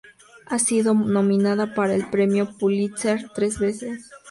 [0.47, 4.09] Ha sido nominada para el premio Pulitzer tres veces.